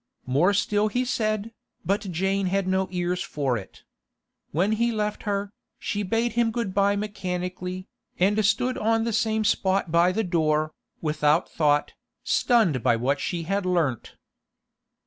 More 0.25 0.51
still 0.55 0.87
he 0.87 1.05
said, 1.05 1.51
but 1.85 2.11
Jane 2.11 2.47
had 2.47 2.67
no 2.67 2.87
ears 2.89 3.21
for 3.21 3.55
it. 3.55 3.83
When 4.49 4.71
he 4.71 4.91
left 4.91 5.21
her, 5.29 5.51
she 5.77 6.01
bade 6.01 6.31
him 6.31 6.49
good 6.49 6.73
bye 6.73 6.95
mechanically, 6.95 7.87
and 8.17 8.43
stood 8.43 8.79
on 8.79 9.03
the 9.03 9.13
same 9.13 9.43
spot 9.43 9.91
by 9.91 10.11
the 10.11 10.23
door, 10.23 10.73
without 11.01 11.51
thought, 11.51 11.93
stunned 12.23 12.81
by 12.81 12.95
what 12.95 13.19
she 13.19 13.43
had 13.43 13.63
learnt. 13.63 14.15